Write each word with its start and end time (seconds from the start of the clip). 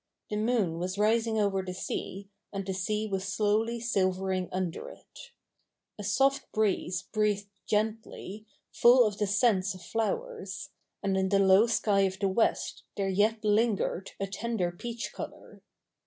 The 0.31 0.35
moon 0.37 0.79
was 0.79 0.97
rising 0.97 1.37
over 1.39 1.61
the 1.61 1.75
sea, 1.75 2.27
and 2.51 2.65
the 2.65 2.73
sea 2.73 3.05
was 3.05 3.23
slowly 3.23 3.79
silvering 3.79 4.49
under 4.51 4.89
it. 4.89 5.05
CH. 5.13 5.29
iv] 5.29 5.31
THE 5.35 6.01
NEW 6.01 6.01
REPUBLIC 6.01 6.05
51 6.05 6.05
A 6.05 6.09
soft 6.33 6.51
breeze 6.51 7.01
breathed 7.13 7.49
gently, 7.67 8.45
full 8.71 9.05
of 9.05 9.19
the 9.19 9.27
scents 9.27 9.75
of 9.75 9.83
flowers; 9.83 10.69
and 11.03 11.15
in 11.15 11.29
the 11.29 11.37
low 11.37 11.67
sky 11.67 11.99
of 11.99 12.17
the 12.17 12.27
west 12.29 12.81
there 12.97 13.09
yet 13.09 13.45
lingered 13.45 14.13
a 14.19 14.25
tender 14.25 14.71
peach 14.71 15.11
colour. 15.13 15.61